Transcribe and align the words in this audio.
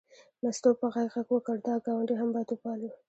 مستو 0.41 0.69
په 0.79 0.85
غږ 0.93 1.07
غږ 1.13 1.27
وکړ 1.31 1.55
دا 1.67 1.75
ګاونډ 1.85 2.09
هم 2.19 2.29
باید 2.33 2.49
وپالو. 2.51 2.89